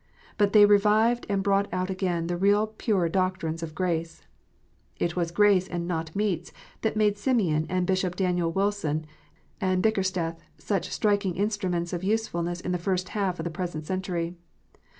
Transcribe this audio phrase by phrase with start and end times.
[0.39, 4.23] But they revived and brought out again the real pure doctrines of grace.
[4.97, 9.05] It was" grace, and not meats," that made Simeon and Bishop Daniel Wilson
[9.61, 14.33] and Bickersteth such striking instruments of usefulness in the first half of the present century.